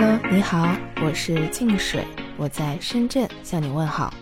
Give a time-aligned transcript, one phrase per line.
[0.00, 2.06] Hello，你好，我是静水，
[2.36, 4.14] 我在深圳向你问好。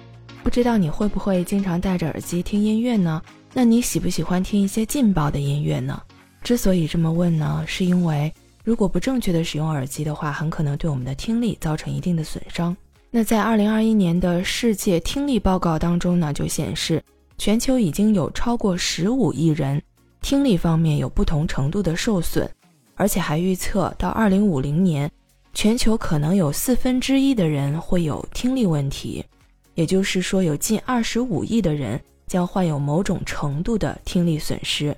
[0.42, 3.20] 不知道你会不会经常戴着耳机听音乐呢？
[3.52, 6.00] 那你喜不喜欢听一些劲爆的音乐呢？
[6.42, 8.32] 之所以这么问呢，是因为
[8.64, 12.74] 如果不正确的使用耳机的话，很可能对我们的听力造成一定的损伤。
[13.10, 17.04] 那在二零二一年的世界听力报告当中呢，就显示
[17.36, 19.82] 全球已经有超过十五亿人
[20.22, 22.50] 听力方面有不同程度的受损，
[22.94, 25.12] 而且还预测到二零五零年。
[25.56, 29.24] 全球可能有四分之一的人会有听力问题，
[29.72, 34.94] 也就是说，有近二十五亿的人将患有某种程度的听力损失。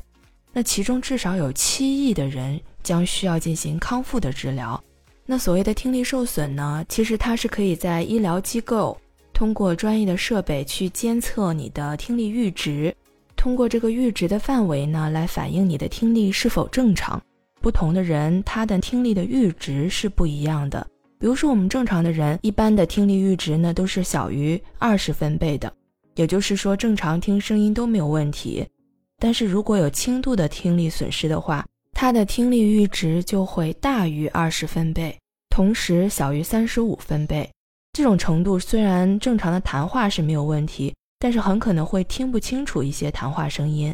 [0.53, 4.83] 那其中至少有七亿的人将需要进行康复的治疗。
[5.25, 8.99] 那所谓的听力受损呢，其实它是可以在医疗机构
[9.33, 12.93] 通过专业的设备去监测你的听力阈值，
[13.37, 17.23] 通过这个阈值的范围呢，来反映你的听力是否正常。
[17.61, 20.87] 不同的人，他的听力的阈值是不一样的。
[21.19, 25.73] 比如说，我们正常的人，一般的听力阈值呢都是小于二十分贝的，
[26.15, 28.67] 也就是说，正常听声音都没有问题。
[29.19, 35.19] 但是如果有轻度的听力损失的话，他的听力阈值就会大于二十分贝，
[35.51, 37.51] 同时小于三十五分贝。
[37.93, 43.93] 这种程度虽然正常的谈话是没有问题，但是很可能会听不清楚一些谈话声音。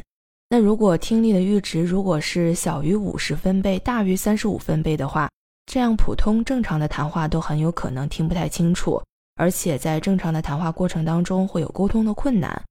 [0.55, 5.29] 那如果听力的阈值如果是小于五十分贝，大于三十五分贝的话，
[5.67, 9.03] 这样普通正常的谈话都很有可能听不太清楚，
[9.35, 12.63] 而且在正常的谈话过程当中会有沟通的困难。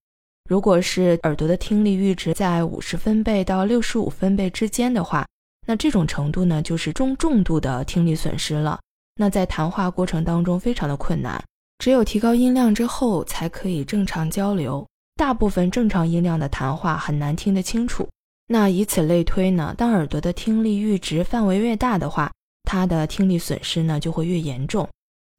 [0.49, 5.27] 如果是耳朵的听力阈值在五十分贝到六十五分贝之间的话，
[5.67, 8.79] 那这种程度呢就是中重度的听力损失了。
[9.17, 11.43] 那在谈话过程当中非常的困难，
[11.79, 14.87] 只有提高音量之后才可以正常交流。
[15.15, 18.07] 大部分正常音量的谈话很难听得清楚。
[18.47, 19.73] 那以此类推呢？
[19.77, 22.31] 当耳朵的听力阈值范围越大的话，
[22.63, 24.87] 它的听力损失呢就会越严重。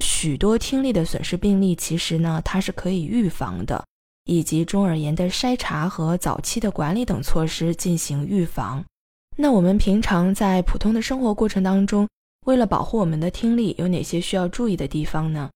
[0.02, 3.84] 许多听力的损失病例其实呢它是可以预防的，
[4.24, 8.84] 以及中耳炎的筛查和早期的管理等措施进行预防。
[9.36, 12.08] 那我们平常在普通的生活过程当中，
[12.46, 15.50] 为了保护我们的听力，有哪些需要注意的地方呢？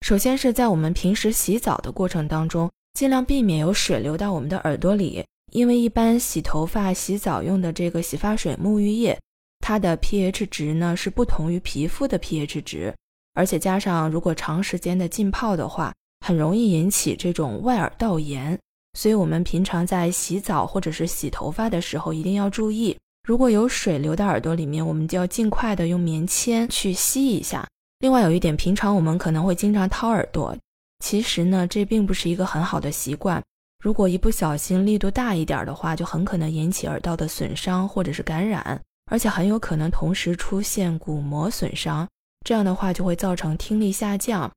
[0.00, 2.70] 首先是在我们平时洗澡的过程当中。
[2.94, 9.18] 尽量避免有水流到我们的耳朵里，因为一般洗头发、洗澡用的这个洗发水、沐浴液，
[9.58, 12.94] 它的 pH 值呢是不同于皮肤的 pH 值，
[13.34, 15.92] 而且加上如果长时间的浸泡的话，
[16.24, 18.56] 很容易引起这种外耳道炎。
[18.96, 27.66] 所以，我们平常在洗澡或者是洗头发的时候，一定要注意，如果有水流到耳朵里面，我们就要尽快的用棉签去吸一下。
[27.98, 30.56] 另外，有一点，平常我们可能会经常掏耳朵。
[31.04, 33.42] 其实呢，这并不是一个很好的习惯。
[33.78, 42.08] 如果一不小心力度大一点的话，就很可能引起耳道的损伤或者是感染，而且很有可能同时出现鼓膜损伤。
[42.46, 44.50] 这样的话就会造成听力下降。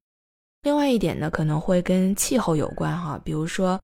[0.62, 3.78] 另外一点呢，可能会跟气候有关哈，比如说，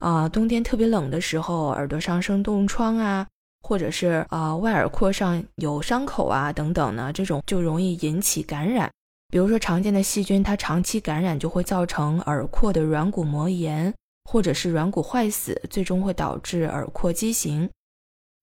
[0.00, 3.26] 啊，冬天特别冷的时候，耳朵上生冻疮啊，
[3.62, 8.92] 或者是啊外耳廓上有伤口啊等等呢，这种就容易引起感染。
[9.32, 13.90] 比如说，常见的细菌，它长期感染就会造成耳廓的软骨膜炎，
[14.30, 17.66] 或者是软骨坏死，最终会导致耳廓畸形。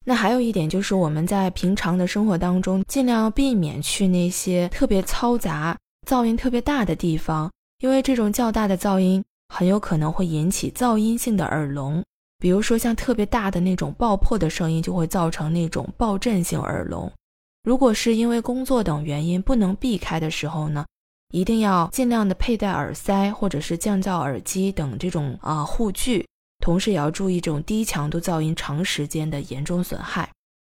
[0.04, 7.52] 那还有一点就是，我们在平常的生活当中，尽量避免去那些特别嘈杂、噪音特别大的地方，
[7.84, 12.04] 因为这种较大的噪音很有可能会引起噪音性的耳聋。
[12.40, 17.12] 比如说，像特别大的那种爆破的声音，就会造成那种爆震性耳聋。
[17.70, 20.84] 如果是因为工作等原因不能避开的时候呢，
[21.30, 26.26] 一定要尽量的佩戴耳塞或者是降噪耳机等这种啊护具，
[26.66, 30.28] 同时也要注意这种低强度噪音长时间的严重损害。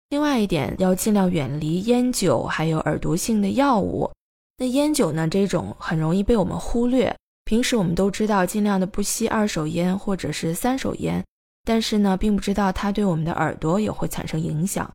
[0.10, 4.12] 另外一点，要尽量远离烟酒，还有耳毒性的药物。
[4.60, 7.12] 那烟酒呢，这种很容易被我们忽略。
[7.46, 11.26] 平时我们都知道尽量的不吸二手烟或者是三手烟，
[11.64, 14.88] 但是呢，并不知道它对我们的耳朵也会产生影响。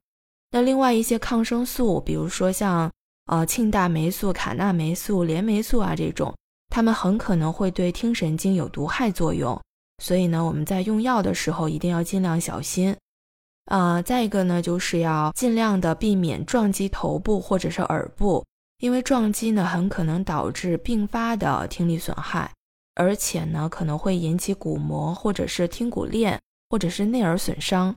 [0.50, 2.90] 那另外一些抗生素，比如说像
[3.26, 6.34] 呃庆大霉素、卡那霉素、链霉素啊这种，
[6.68, 9.60] 它们很可能会对听神经有毒害作用。
[10.02, 12.96] 所以呢，我们在用药的时候一定要尽量小心。
[13.66, 18.44] 啊，再一个呢，就是要尽量的避免撞击头部或者是耳部，
[18.78, 22.52] 因为撞击呢很可能导致并发的听力损害，
[22.94, 26.40] 而且呢可能会引起鼓膜或者是听骨链
[26.70, 27.92] 或者是内耳损伤。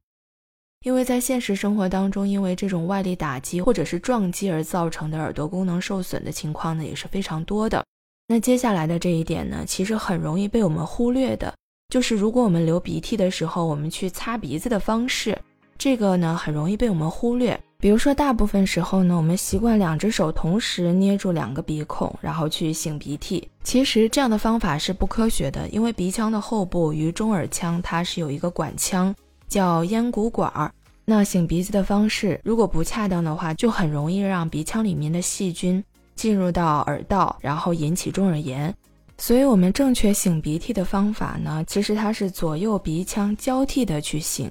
[0.85, 7.83] 因为在现实生活当中，因为这种外力打击或者是撞击而造成的耳朵功能受损的情况呢，也是非常多的。
[8.29, 11.53] 那接下来的这一点呢，其实很容易被我们忽略的，
[11.89, 15.37] 就是如果我们流鼻涕的时候，我们去擦鼻子的方式，
[15.77, 17.59] 这个呢很容易被我们忽略。
[17.79, 23.49] 比如说，大部分时候呢，我们习惯两只手同时捏住两个鼻孔，然后去擤鼻涕。
[23.63, 29.15] 其实这样的方法是不科学的，因为鼻腔的后部与中耳腔它是有一个管腔，
[29.49, 30.71] 叫咽鼓管儿。
[31.03, 35.83] 那擤鼻子的方式如果不恰当的话，就很容易让鼻腔里面的细菌
[36.15, 38.73] 进入到耳道，然后引起中耳炎。
[39.17, 44.49] 所以，我们正确擤鼻涕的方法呢，其实它是左右鼻腔交替的去擤。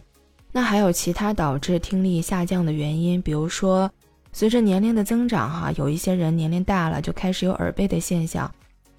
[0.53, 3.91] 那还有其他导致听力下降的原因，比如说，
[4.33, 8.51] 随着年龄的增长，哈，有一些人年龄大了就开始有耳背的现象，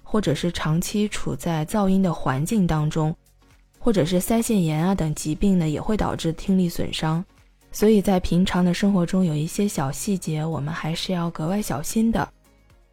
[0.02, 3.14] 或者是长期处在噪音的环境当中，
[3.80, 7.24] 或者是腮腺炎啊等疾病呢，也会导致听力损伤。
[7.72, 12.28] 所以在平常的生活中，有一些小细节，我们还是要格外小心的。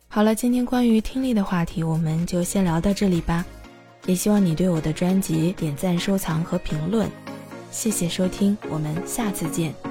[0.07, 3.45] 好了，今天关于听力的话题，我们就先聊到这里吧。
[4.05, 7.09] 也希望你对我的专辑点赞、收藏和评论。
[7.71, 9.86] 谢谢收听，我们下次见。